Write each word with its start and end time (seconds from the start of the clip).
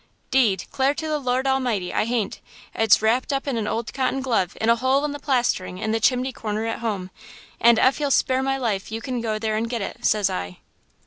'Deed, 0.31 0.65
'clare 0.71 0.95
to 0.95 1.07
the 1.07 1.19
Lord 1.19 1.45
a 1.45 1.59
mighty, 1.59 1.93
I 1.93 2.05
hain't! 2.05 2.39
It's 2.73 3.03
wrapped 3.03 3.31
up 3.31 3.47
in 3.47 3.55
an 3.55 3.67
old 3.67 3.93
cotton 3.93 4.19
glove 4.19 4.57
in 4.59 4.67
a 4.67 4.75
hole 4.77 5.05
in 5.05 5.11
the 5.11 5.19
plastering 5.19 5.77
in 5.77 5.91
the 5.91 5.99
chimney 5.99 6.33
corner 6.33 6.65
at 6.65 6.79
home, 6.79 7.11
and 7.59 7.77
ef 7.77 7.99
you'll 7.99 8.09
spare 8.09 8.41
my 8.41 8.57
life 8.57 8.91
you 8.91 8.99
can 8.99 9.21
go 9.21 9.37
there 9.37 9.55
and 9.55 9.69
get 9.69 9.83
it,' 9.83 10.03
says 10.03 10.27
I. 10.27 10.57